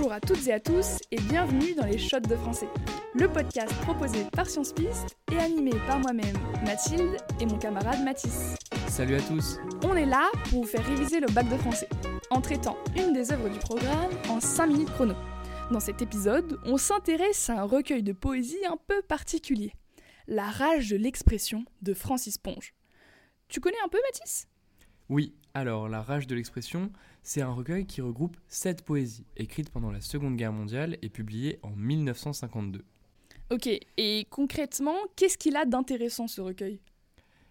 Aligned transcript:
Bonjour 0.00 0.14
à 0.14 0.20
toutes 0.20 0.46
et 0.46 0.54
à 0.54 0.60
tous 0.60 0.96
et 1.10 1.20
bienvenue 1.20 1.74
dans 1.74 1.84
les 1.84 1.98
Shots 1.98 2.20
de 2.20 2.34
français, 2.34 2.70
le 3.12 3.30
podcast 3.30 3.70
proposé 3.82 4.24
par 4.32 4.48
Science 4.48 4.72
Piste 4.72 5.14
et 5.30 5.36
animé 5.36 5.72
par 5.86 5.98
moi-même, 5.98 6.34
Mathilde, 6.64 7.18
et 7.38 7.44
mon 7.44 7.58
camarade 7.58 8.02
Mathis. 8.02 8.54
Salut 8.88 9.16
à 9.16 9.20
tous 9.20 9.58
On 9.82 9.94
est 9.94 10.06
là 10.06 10.30
pour 10.44 10.62
vous 10.62 10.66
faire 10.66 10.86
réviser 10.86 11.20
le 11.20 11.26
bac 11.26 11.50
de 11.50 11.56
français, 11.58 11.86
en 12.30 12.40
traitant 12.40 12.78
une 12.96 13.12
des 13.12 13.30
œuvres 13.30 13.50
du 13.50 13.58
programme 13.58 14.10
en 14.30 14.40
5 14.40 14.68
minutes 14.68 14.90
chrono. 14.90 15.12
Dans 15.70 15.80
cet 15.80 16.00
épisode, 16.00 16.58
on 16.64 16.78
s'intéresse 16.78 17.50
à 17.50 17.60
un 17.60 17.64
recueil 17.64 18.02
de 18.02 18.14
poésie 18.14 18.64
un 18.66 18.78
peu 18.78 19.02
particulier, 19.02 19.74
La 20.26 20.48
rage 20.48 20.88
de 20.88 20.96
l'expression 20.96 21.66
de 21.82 21.92
Francis 21.92 22.38
Ponge. 22.38 22.72
Tu 23.48 23.60
connais 23.60 23.76
un 23.84 23.88
peu 23.88 23.98
Mathis? 24.06 24.46
Oui, 25.10 25.34
alors 25.54 25.88
La 25.88 26.02
rage 26.02 26.28
de 26.28 26.36
l'expression, 26.36 26.92
c'est 27.24 27.42
un 27.42 27.50
recueil 27.50 27.84
qui 27.84 28.00
regroupe 28.00 28.36
sept 28.46 28.82
poésies, 28.82 29.26
écrites 29.36 29.68
pendant 29.68 29.90
la 29.90 30.00
Seconde 30.00 30.36
Guerre 30.36 30.52
mondiale 30.52 30.98
et 31.02 31.08
publiées 31.08 31.58
en 31.64 31.70
1952. 31.70 32.84
Ok, 33.50 33.68
et 33.96 34.26
concrètement, 34.30 34.94
qu'est-ce 35.16 35.36
qu'il 35.36 35.56
a 35.56 35.64
d'intéressant 35.64 36.28
ce 36.28 36.40
recueil? 36.40 36.78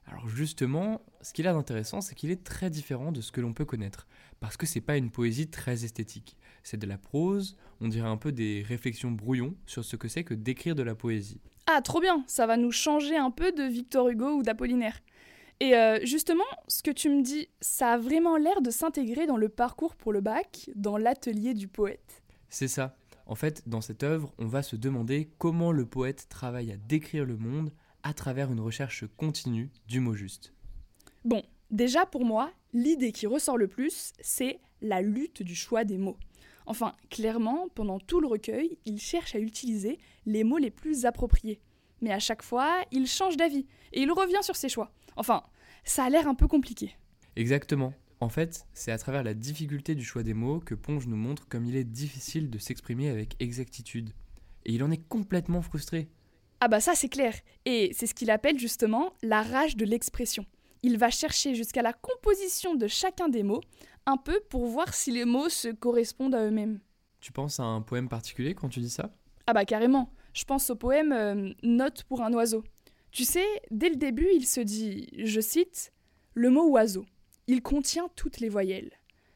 Alors 0.08 0.30
justement, 0.30 1.02
ce 1.22 1.34
qu'il 1.34 1.48
a 1.48 1.53
d'intéressant, 1.53 2.00
c'est 2.00 2.16
qu'il 2.16 2.31
est 2.31 2.45
très 2.45 2.70
différent 2.70 3.12
de 3.12 3.20
ce 3.20 3.34
que 3.34 3.41
l'on 3.41 3.52
peut 3.52 3.66
connaître, 3.66 4.08
parce 4.39 4.55
que 4.55 4.66
c'est 4.66 4.80
pas 4.80 4.95
une 4.95 5.12
poésie 5.12 5.50
très 5.50 5.84
esthétique. 5.84 6.38
C'est 6.64 6.80
de 6.80 6.88
la 6.88 6.98
prose, 6.98 7.58
on 7.81 7.89
dirait 7.89 8.08
un 8.08 8.16
peu 8.16 8.31
des 8.31 8.64
réflexions 8.66 9.12
brouillons 9.12 9.53
sur 9.66 9.84
ce 9.84 9.98
que 9.98 10.08
c'est 10.08 10.23
que 10.23 10.34
d'écrire 10.34 10.76
de 10.76 10.84
la 10.84 10.95
poésie. 10.95 11.41
Ah, 11.67 11.81
trop 11.81 12.00
bien, 12.00 12.23
ça 12.26 12.48
va 12.48 12.55
nous 12.55 12.72
changer 12.72 13.17
un 13.17 13.31
peu 13.31 13.52
de 13.52 13.64
Victor 13.64 14.08
Hugo 14.08 14.38
ou 14.38 14.44
d'Apollinaire. 14.44 15.02
Et 15.59 15.76
euh, 15.76 15.99
justement, 16.04 16.45
ce 16.68 16.81
que 16.81 16.91
tu 16.91 17.09
me 17.09 17.22
dis, 17.22 17.49
ça 17.59 17.94
a 17.94 17.98
vraiment 17.98 18.38
l'air 18.38 18.62
de 18.62 18.72
s'intégrer 18.72 19.27
dans 19.27 19.38
le 19.38 19.50
parcours 19.50 19.95
pour 19.95 20.13
le 20.13 20.22
bac, 20.22 20.70
dans 20.76 20.98
l'atelier 20.98 21.54
du 21.54 21.67
poète. 21.67 22.23
C'est 22.50 22.70
ça. 22.70 22.95
En 23.26 23.36
fait, 23.36 23.67
dans 23.67 23.81
cette 23.81 24.03
œuvre, 24.03 24.34
on 24.40 24.48
va 24.48 24.64
se 24.64 24.76
demander 24.76 25.30
comment 25.38 25.72
le 25.72 25.86
poète 25.86 26.28
travaille 26.30 26.72
à 26.72 26.78
décrire 26.78 27.25
le 27.25 27.38
monde 27.38 27.72
à 28.03 28.14
travers 28.14 28.52
une 28.52 28.61
recherche 28.61 29.03
continue 29.17 29.69
du 29.88 30.00
mot 30.00 30.14
juste. 30.14 30.53
Bon, 31.25 31.44
déjà 31.69 32.06
pour 32.06 32.23
moi, 32.23 32.52
l'idée 32.73 33.12
qui 33.12 33.28
ressort 33.28 33.58
le 33.58 33.67
plus, 33.67 34.14
c'est 34.22 34.59
la 34.81 35.02
lutte 35.02 35.44
du 35.44 35.56
choix 35.56 35.84
des 35.84 35.97
mots. 35.97 36.17
Enfin, 36.66 36.94
clairement, 37.09 37.67
pendant 37.75 38.00
tout 38.00 38.22
le 38.22 38.28
recueil, 38.28 38.78
il 38.86 39.00
cherche 39.00 39.36
à 39.36 39.39
utiliser 39.39 40.00
les 40.25 40.44
mots 40.44 40.58
les 40.58 40.72
plus 40.72 41.06
appropriés. 41.06 41.59
Mais 42.02 42.11
à 42.11 42.19
chaque 42.19 42.44
fois, 42.44 42.83
il 42.92 43.08
change 43.08 43.38
d'avis 43.38 43.66
et 43.94 44.02
il 44.02 44.11
revient 44.11 44.42
sur 44.42 44.55
ses 44.55 44.69
choix. 44.69 44.92
Enfin, 45.16 45.44
ça 45.83 46.06
a 46.06 46.09
l'air 46.09 46.28
un 46.28 46.36
peu 46.36 46.47
compliqué. 46.47 46.95
Exactement. 47.36 47.94
En 48.22 48.30
fait, 48.30 48.66
c'est 48.73 48.91
à 48.91 48.97
travers 48.97 49.23
la 49.23 49.33
difficulté 49.33 49.95
du 49.95 50.03
choix 50.03 50.23
des 50.23 50.33
mots 50.33 50.59
que 50.59 50.75
Ponge 50.75 51.08
nous 51.08 51.16
montre 51.16 51.47
comme 51.47 51.66
il 51.66 51.75
est 51.75 51.86
difficile 51.86 52.50
de 52.50 52.58
s'exprimer 52.58 53.09
avec 53.09 53.36
exactitude. 53.39 54.11
Et 54.66 54.73
il 54.73 54.83
en 54.83 54.91
est 54.91 55.08
complètement 55.08 55.61
frustré. 55.61 56.09
Ah 56.59 56.67
bah 56.67 56.81
ça 56.81 56.95
c'est 56.95 57.08
clair. 57.08 57.33
Et 57.66 57.91
c'est 57.94 58.08
ce 58.08 58.13
qu'il 58.13 58.30
appelle 58.30 58.59
justement 58.59 59.13
la 59.23 59.41
rage 59.41 59.78
de 59.78 59.86
l'expression. 59.86 60.45
Il 60.84 60.97
va 60.97 61.09
chercher 61.09 61.56
jusqu'à 61.56 61.81
la 61.81 61.94
composition 61.94 62.75
de 62.75 62.88
chacun 62.88 63.30
des 63.30 63.44
mots, 63.44 63.61
un 64.06 64.17
peu 64.17 64.41
pour 64.50 64.66
voir 64.66 64.94
si 64.94 65.11
les 65.11 65.25
mots 65.25 65.50
se 65.50 65.69
correspondent 65.69 66.36
à 66.36 66.45
eux-mêmes. 66.45 66.80
Tu 67.22 67.31
penses 67.31 67.59
à 67.59 67.63
un 67.63 67.81
poème 67.81 68.09
particulier 68.09 68.53
quand 68.53 68.69
tu 68.69 68.81
dis 68.81 68.89
ça? 68.89 69.11
Ah 69.47 69.53
bah 69.53 69.66
carrément. 69.66 70.11
Je 70.33 70.44
pense 70.45 70.69
au 70.69 70.75
poème 70.75 71.11
euh, 71.11 71.53
Note 71.63 72.03
pour 72.03 72.22
un 72.22 72.33
oiseau. 72.33 72.63
Tu 73.11 73.23
sais, 73.23 73.45
dès 73.72 73.89
le 73.89 73.95
début, 73.95 74.27
il 74.33 74.45
se 74.45 74.61
dit, 74.61 75.08
je 75.17 75.41
cite, 75.41 75.91
le 76.33 76.49
mot 76.49 76.69
oiseau. 76.69 77.05
Il 77.47 77.61
contient 77.61 78.09
toutes 78.16 78.39
les 78.39 78.50
voyelles. 78.50 78.91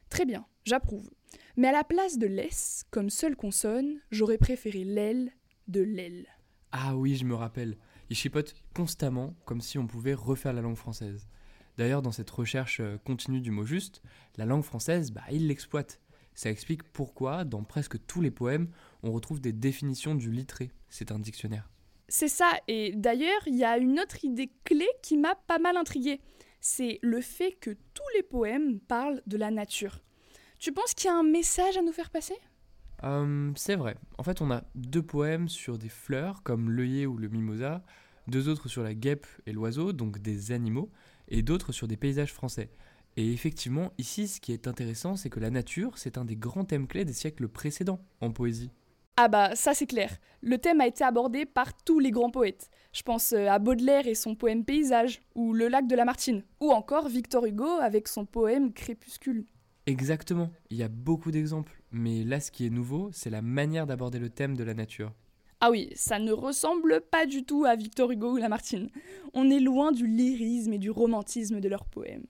Très 0.08 0.24
bien, 0.24 0.46
j'approuve. 0.64 1.10
Mais 1.56 1.68
à 1.68 1.72
la 1.72 1.84
place 1.84 2.18
de 2.18 2.26
l'S, 2.26 2.84
comme 2.90 3.10
seule 3.10 3.36
consonne, 3.36 4.00
j'aurais 4.10 4.38
préféré 4.38 4.84
l'aile 4.84 5.32
de 5.66 5.80
l'aile. 5.80 6.26
Ah 6.70 6.96
oui, 6.96 7.16
je 7.16 7.24
me 7.24 7.34
rappelle. 7.34 7.76
Il 8.10 8.16
chipote 8.16 8.54
constamment 8.74 9.34
comme 9.44 9.60
si 9.60 9.78
on 9.78 9.86
pouvait 9.86 10.14
refaire 10.14 10.52
la 10.52 10.62
langue 10.62 10.76
française. 10.76 11.26
D'ailleurs, 11.76 12.02
dans 12.02 12.12
cette 12.12 12.30
recherche 12.30 12.80
euh, 12.80 12.98
continue 12.98 13.40
du 13.40 13.50
mot 13.50 13.64
juste, 13.64 14.02
la 14.36 14.44
langue 14.44 14.62
française, 14.62 15.10
bah, 15.10 15.22
il 15.32 15.48
l'exploite. 15.48 16.00
Ça 16.34 16.50
explique 16.50 16.82
pourquoi, 16.82 17.44
dans 17.44 17.62
presque 17.62 18.04
tous 18.06 18.20
les 18.20 18.30
poèmes, 18.30 18.68
on 19.02 19.12
retrouve 19.12 19.40
des 19.40 19.52
définitions 19.52 20.14
du 20.14 20.30
littré. 20.30 20.70
C'est 20.88 21.12
un 21.12 21.18
dictionnaire. 21.18 21.70
C'est 22.08 22.28
ça, 22.28 22.52
et 22.68 22.92
d'ailleurs, 22.94 23.40
il 23.46 23.56
y 23.56 23.64
a 23.64 23.78
une 23.78 23.98
autre 23.98 24.24
idée 24.24 24.50
clé 24.64 24.86
qui 25.02 25.16
m'a 25.16 25.34
pas 25.34 25.58
mal 25.58 25.76
intriguée. 25.76 26.20
C'est 26.60 26.98
le 27.02 27.20
fait 27.20 27.52
que 27.52 27.70
tous 27.70 28.08
les 28.16 28.22
poèmes 28.22 28.80
parlent 28.80 29.22
de 29.26 29.36
la 29.36 29.50
nature. 29.50 30.00
Tu 30.58 30.72
penses 30.72 30.94
qu'il 30.94 31.08
y 31.08 31.12
a 31.12 31.16
un 31.16 31.22
message 31.22 31.76
à 31.76 31.82
nous 31.82 31.92
faire 31.92 32.10
passer? 32.10 32.36
Euh, 33.04 33.52
c'est 33.56 33.76
vrai. 33.76 33.96
En 34.18 34.22
fait, 34.22 34.40
on 34.40 34.50
a 34.50 34.64
deux 34.74 35.02
poèmes 35.02 35.48
sur 35.48 35.78
des 35.78 35.88
fleurs, 35.88 36.42
comme 36.42 36.70
l'œillet 36.70 37.06
ou 37.06 37.16
le 37.16 37.28
mimosa, 37.28 37.82
deux 38.28 38.48
autres 38.48 38.68
sur 38.68 38.82
la 38.82 38.94
guêpe 38.94 39.26
et 39.46 39.52
l'oiseau, 39.52 39.92
donc 39.92 40.18
des 40.18 40.52
animaux, 40.52 40.90
et 41.28 41.42
d'autres 41.42 41.72
sur 41.72 41.88
des 41.88 41.96
paysages 41.96 42.32
français. 42.32 42.70
Et 43.16 43.32
effectivement, 43.32 43.92
ici, 43.98 44.26
ce 44.26 44.40
qui 44.40 44.52
est 44.52 44.66
intéressant, 44.66 45.16
c'est 45.16 45.30
que 45.30 45.40
la 45.40 45.50
nature, 45.50 45.98
c'est 45.98 46.18
un 46.18 46.24
des 46.24 46.36
grands 46.36 46.64
thèmes 46.64 46.88
clés 46.88 47.04
des 47.04 47.12
siècles 47.12 47.48
précédents 47.48 48.00
en 48.20 48.30
poésie. 48.30 48.70
Ah 49.16 49.28
bah 49.28 49.54
ça 49.54 49.74
c'est 49.74 49.86
clair. 49.86 50.18
Le 50.40 50.58
thème 50.58 50.80
a 50.80 50.88
été 50.88 51.04
abordé 51.04 51.46
par 51.46 51.72
tous 51.84 52.00
les 52.00 52.10
grands 52.10 52.30
poètes. 52.30 52.68
Je 52.92 53.02
pense 53.02 53.32
euh, 53.32 53.46
à 53.46 53.60
Baudelaire 53.60 54.08
et 54.08 54.16
son 54.16 54.34
poème 54.34 54.64
Paysage, 54.64 55.20
ou 55.36 55.52
Le 55.52 55.68
lac 55.68 55.86
de 55.86 55.94
Lamartine, 55.94 56.42
ou 56.60 56.72
encore 56.72 57.08
Victor 57.08 57.46
Hugo 57.46 57.78
avec 57.80 58.08
son 58.08 58.26
poème 58.26 58.72
Crépuscule. 58.72 59.46
Exactement, 59.86 60.50
il 60.70 60.78
y 60.78 60.82
a 60.82 60.88
beaucoup 60.88 61.30
d'exemples, 61.30 61.80
mais 61.92 62.24
là 62.24 62.40
ce 62.40 62.50
qui 62.50 62.66
est 62.66 62.70
nouveau, 62.70 63.10
c'est 63.12 63.30
la 63.30 63.42
manière 63.42 63.86
d'aborder 63.86 64.18
le 64.18 64.30
thème 64.30 64.56
de 64.56 64.64
la 64.64 64.74
nature. 64.74 65.12
Ah 65.60 65.70
oui, 65.70 65.90
ça 65.94 66.18
ne 66.18 66.32
ressemble 66.32 67.00
pas 67.00 67.26
du 67.26 67.44
tout 67.44 67.64
à 67.64 67.76
Victor 67.76 68.10
Hugo 68.10 68.32
ou 68.32 68.36
Lamartine. 68.36 68.90
On 69.32 69.48
est 69.48 69.60
loin 69.60 69.92
du 69.92 70.08
lyrisme 70.08 70.72
et 70.72 70.78
du 70.78 70.90
romantisme 70.90 71.60
de 71.60 71.68
leurs 71.68 71.86
poèmes. 71.86 72.26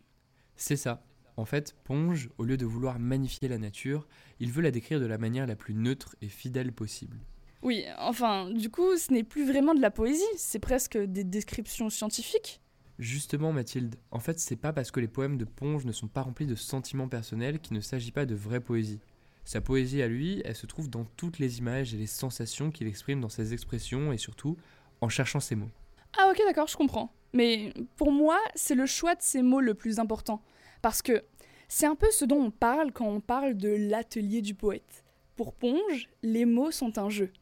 C'est 0.57 0.77
ça. 0.77 1.03
En 1.37 1.45
fait, 1.45 1.75
Ponge, 1.85 2.31
au 2.39 2.45
lieu 2.45 2.57
de 2.57 2.67
vouloir 2.67 2.99
magnifier 2.99 3.49
la 3.49 3.59
nature, 3.59 4.07
il 4.39 4.53
veut 4.53 4.63
la 4.63 4.71
décrire 4.71 5.01
de 5.01 5.07
la 5.07 5.19
manière 5.19 5.47
la 5.47 5.57
plus 5.57 5.75
neutre 5.75 6.15
et 6.23 6.29
fidèle 6.29 6.73
possible. 6.73 7.19
Oui, 7.63 7.85
enfin, 7.99 8.51
du 8.51 8.71
coup, 8.71 8.97
ce 8.97 9.13
n'est 9.13 9.25
plus 9.25 9.47
vraiment 9.47 9.75
de 9.75 9.81
la 9.81 9.91
poésie, 9.91 10.23
c'est 10.37 10.59
presque 10.59 10.99
des 10.99 11.25
descriptions 11.25 11.91
scientifiques. 11.91 12.61
Justement, 12.99 13.53
Mathilde, 13.53 13.97
en 14.13 14.21
fait, 14.21 14.39
c'est 14.39 14.55
pas 14.55 14.73
parce 14.73 14.93
que 14.93 15.01
les 15.01 15.09
poèmes 15.09 15.39
de 15.39 15.45
Ponge 15.45 15.85
ne 15.85 15.91
sont 15.91 16.07
pas 16.07 16.23
remplis 16.23 16.47
de 16.47 16.55
sentiments 16.55 17.09
personnels 17.09 17.59
qu'il 17.59 17.75
ne 17.75 17.81
s'agit 17.81 18.13
pas 18.13 18.27
de 18.27 18.35
vraie 18.35 18.61
poésie. 18.61 19.01
Sa 19.45 19.61
poésie 19.61 20.03
à 20.03 20.09
lui, 20.09 20.41
elle 20.45 20.55
se 20.55 20.67
trouve 20.67 20.89
dans 20.89 21.05
toutes 21.17 21.39
les 21.39 21.59
images 21.59 21.93
et 21.93 21.97
les 21.97 22.07
sensations 22.07 22.71
qu'il 22.71 22.87
exprime 22.87 23.21
dans 23.21 23.29
ses 23.29 23.53
expressions 23.53 24.13
et 24.13 24.19
surtout 24.19 24.57
en 25.01 25.09
cherchant 25.09 25.41
ses 25.41 25.57
mots. 25.57 25.71
Ah 26.17 26.29
ok 26.31 26.41
d'accord, 26.47 26.69
je 26.69 26.77
comprends. 26.77 27.13
Mais 27.35 27.75
pour 27.97 28.13
moi, 28.13 28.39
c'est 28.55 28.77
le 28.77 28.87
choix 28.87 29.15
de 29.15 29.21
ces 29.23 29.43
mots 29.43 29.61
le 29.61 29.75
plus 29.75 29.99
important. 29.99 30.41
Parce 30.81 31.03
que 31.03 31.23
c'est 31.69 31.87
un 31.87 31.97
peu 31.97 32.11
ce 32.11 32.25
dont 32.25 32.41
on 32.41 32.51
parle 32.51 32.93
quand 32.93 33.09
on 33.09 33.21
parle 33.21 33.55
de 33.57 33.69
l'atelier 33.69 34.41
du 34.41 34.55
poète. 34.55 35.05
Pour 35.35 35.53
Ponge, 35.53 36.09
les 36.23 36.45
mots 36.45 36.71
sont 36.71 36.97
un 36.97 37.11
jeu. 37.11 37.33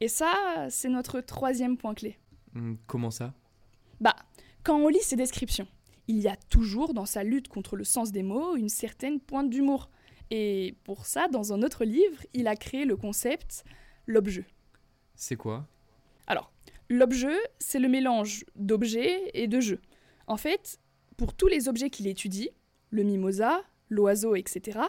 Et 0.00 0.08
ça, 0.08 0.66
c'est 0.68 0.90
notre 0.90 1.20
troisième 1.20 1.78
point 1.78 1.94
clé. 1.94 2.18
Hum, 2.54 2.76
comment 2.86 3.10
ça? 3.10 3.32
Bah, 4.00 4.14
quand 4.62 4.78
on 4.78 4.88
lit 4.88 5.00
ses 5.00 5.16
descriptions, 5.16 5.66
il 6.08 6.18
y 6.18 6.28
a 6.28 6.36
toujours 6.36 6.92
dans 6.92 7.06
sa 7.06 7.24
lutte 7.24 7.48
contre 7.48 7.76
le 7.76 7.84
sens 7.84 8.12
des 8.12 8.22
mots 8.22 8.54
une 8.54 8.68
certaine 8.68 9.18
pointe 9.18 9.48
d'humour. 9.48 9.88
Et 10.30 10.76
pour 10.84 11.06
ça, 11.06 11.26
dans 11.28 11.54
un 11.54 11.62
autre 11.62 11.84
livre, 11.84 12.22
il 12.34 12.48
a 12.48 12.54
créé 12.54 12.84
le 12.84 12.96
concept 12.96 13.64
l'objet. 14.06 14.46
C'est 15.14 15.36
quoi? 15.36 15.66
L'objet, 16.88 17.38
c'est 17.58 17.78
le 17.78 17.88
mélange 17.88 18.44
d'objets 18.56 19.30
et 19.34 19.46
de 19.46 19.60
jeux. 19.60 19.80
En 20.26 20.36
fait, 20.36 20.78
pour 21.16 21.34
tous 21.34 21.48
les 21.48 21.68
objets 21.68 21.90
qu'il 21.90 22.06
étudie, 22.06 22.50
le 22.90 23.02
mimosa, 23.02 23.62
l'oiseau, 23.88 24.34
etc., 24.36 24.80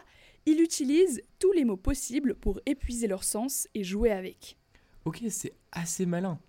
il 0.46 0.62
utilise 0.62 1.22
tous 1.38 1.52
les 1.52 1.66
mots 1.66 1.78
possibles 1.78 2.36
pour 2.36 2.60
épuiser 2.66 3.08
leur 3.08 3.24
sens 3.24 3.68
et 3.74 3.84
jouer 3.84 4.12
avec. 4.12 4.58
Ok, 5.06 5.22
c'est 5.30 5.54
assez 5.72 6.06
malin. 6.06 6.40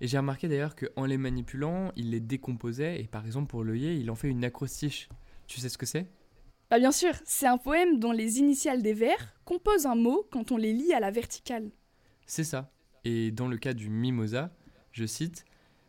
Et 0.00 0.06
j'ai 0.06 0.18
remarqué 0.18 0.48
d'ailleurs 0.48 0.74
qu'en 0.74 1.06
les 1.06 1.18
manipulant, 1.18 1.92
il 1.96 2.10
les 2.10 2.20
décomposait 2.20 3.00
et 3.00 3.06
par 3.06 3.24
exemple 3.24 3.48
pour 3.48 3.64
l'œillet, 3.64 3.98
il 3.98 4.10
en 4.10 4.14
fait 4.14 4.28
une 4.28 4.44
acrostiche. 4.44 5.08
Tu 5.46 5.60
sais 5.60 5.68
ce 5.68 5.78
que 5.78 5.86
c'est? 5.86 6.06
Bah 6.70 6.78
bien 6.78 6.92
sûr, 6.92 7.12
c'est 7.24 7.46
un 7.46 7.58
poème 7.58 8.00
dont 8.00 8.12
les 8.12 8.38
initiales 8.38 8.82
des 8.82 8.94
vers 8.94 9.34
composent 9.44 9.86
un 9.86 9.94
mot 9.94 10.26
quand 10.32 10.50
on 10.50 10.56
les 10.56 10.72
lit 10.72 10.92
à 10.92 11.00
la 11.00 11.10
verticale. 11.10 11.70
C'est 12.26 12.44
ça. 12.44 12.72
Et 13.04 13.30
dans 13.30 13.48
le 13.48 13.58
cas 13.58 13.74
du 13.74 13.90
mimosa, 13.90 14.54
je 14.94 15.04
cite 15.04 15.44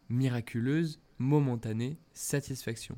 miraculeuse, 0.09 0.99
momentanée, 1.19 1.97
satisfaction. 2.13 2.97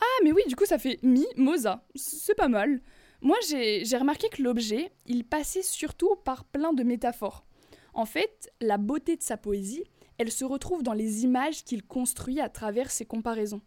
Ah 0.00 0.22
mais 0.24 0.32
oui, 0.32 0.42
du 0.48 0.54
coup 0.56 0.66
ça 0.66 0.78
fait 0.78 1.00
mimosa. 1.02 1.84
C'est 1.96 2.36
pas 2.36 2.48
mal. 2.48 2.80
Moi 3.20 3.36
j'ai 3.48 3.84
j'ai 3.84 3.96
remarqué 3.96 4.28
que 4.28 4.40
l'objet, 4.40 4.92
il 5.06 5.24
passait 5.24 5.62
surtout 5.62 6.14
par 6.24 6.44
plein 6.44 6.72
de 6.72 6.84
métaphores. 6.84 7.44
En 7.92 8.06
fait, 8.06 8.52
la 8.60 8.78
beauté 8.78 9.16
de 9.16 9.22
sa 9.22 9.36
poésie, 9.36 9.82
elle 10.18 10.30
se 10.30 10.44
retrouve 10.44 10.84
dans 10.84 10.92
les 10.92 11.24
images 11.24 11.64
qu'il 11.64 11.82
construit 11.84 12.40
à 12.40 12.48
travers 12.48 12.92
ses 12.92 13.04
comparaisons. 13.04 13.60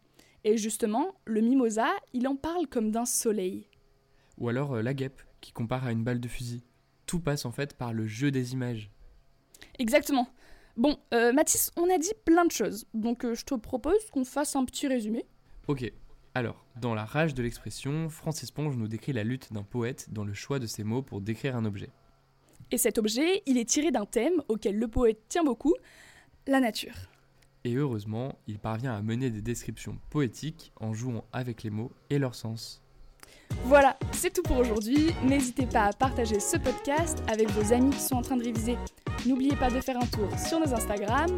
Et 0.45 0.57
justement, 0.57 1.15
le 1.25 1.41
mimosa, 1.41 1.89
il 2.13 2.27
en 2.27 2.37
parle 2.37 2.67
comme 2.67 2.91
d'un 2.91 3.05
soleil. 3.05 3.67
Ou 4.37 4.47
alors 4.47 4.75
euh, 4.75 4.81
la 4.81 4.93
guêpe, 4.93 5.21
qui 5.41 5.51
compare 5.51 5.85
à 5.85 5.91
une 5.91 6.03
balle 6.03 6.21
de 6.21 6.27
fusil. 6.29 6.63
tout 7.05 7.19
passe 7.19 7.43
en 7.45 7.51
fait 7.51 7.73
par 7.73 7.91
le 7.91 8.07
jeu 8.07 8.31
des 8.31 8.53
images. 8.53 8.89
Exactement. 9.77 10.29
Bon, 10.77 10.97
euh, 11.13 11.33
Mathis, 11.33 11.71
on 11.77 11.93
a 11.93 11.97
dit 11.97 12.13
plein 12.25 12.45
de 12.45 12.51
choses, 12.51 12.85
donc 12.93 13.25
euh, 13.25 13.35
je 13.35 13.43
te 13.43 13.55
propose 13.55 14.09
qu'on 14.11 14.23
fasse 14.23 14.55
un 14.55 14.65
petit 14.65 14.87
résumé. 14.87 15.25
Ok, 15.67 15.91
alors, 16.33 16.65
dans 16.79 16.95
La 16.95 17.03
rage 17.03 17.33
de 17.33 17.43
l'expression, 17.43 18.07
Francis 18.09 18.51
Ponge 18.51 18.77
nous 18.77 18.87
décrit 18.87 19.11
la 19.11 19.25
lutte 19.25 19.51
d'un 19.51 19.63
poète 19.63 20.07
dans 20.11 20.23
le 20.23 20.33
choix 20.33 20.59
de 20.59 20.65
ses 20.65 20.85
mots 20.85 21.01
pour 21.01 21.19
décrire 21.19 21.57
un 21.57 21.65
objet. 21.65 21.89
Et 22.71 22.77
cet 22.77 22.97
objet, 22.97 23.43
il 23.45 23.57
est 23.57 23.67
tiré 23.67 23.91
d'un 23.91 24.05
thème 24.05 24.41
auquel 24.47 24.77
le 24.77 24.87
poète 24.87 25.19
tient 25.27 25.43
beaucoup, 25.43 25.75
la 26.47 26.61
nature. 26.61 26.95
Et 27.65 27.75
heureusement, 27.75 28.39
il 28.47 28.59
parvient 28.59 28.95
à 28.95 29.01
mener 29.01 29.29
des 29.29 29.41
descriptions 29.41 29.99
poétiques 30.09 30.71
en 30.79 30.93
jouant 30.93 31.25
avec 31.33 31.63
les 31.63 31.69
mots 31.69 31.91
et 32.09 32.17
leur 32.17 32.33
sens. 32.33 32.81
Voilà, 33.65 33.97
c'est 34.13 34.33
tout 34.33 34.41
pour 34.41 34.57
aujourd'hui. 34.57 35.11
N'hésitez 35.25 35.65
pas 35.65 35.87
à 35.87 35.93
partager 35.93 36.39
ce 36.39 36.55
podcast 36.55 37.21
avec 37.27 37.49
vos 37.49 37.73
amis 37.73 37.91
qui 37.91 37.99
sont 37.99 38.15
en 38.15 38.21
train 38.21 38.37
de 38.37 38.43
réviser. 38.43 38.77
N'oubliez 39.25 39.55
pas 39.55 39.69
de 39.69 39.79
faire 39.79 39.97
un 39.97 40.07
tour 40.07 40.27
sur 40.37 40.59
nos 40.59 40.73
Instagram, 40.73 41.37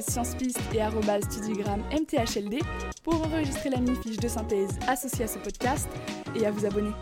sciencepiste 0.00 0.60
et 0.72 0.80
studiogramme 1.22 1.82
mthld, 1.92 2.62
pour 3.02 3.14
enregistrer 3.26 3.70
la 3.70 3.78
mini-fiche 3.78 4.18
de 4.18 4.28
synthèse 4.28 4.78
associée 4.86 5.24
à 5.24 5.28
ce 5.28 5.38
podcast 5.38 5.88
et 6.36 6.46
à 6.46 6.50
vous 6.52 6.64
abonner. 6.64 6.92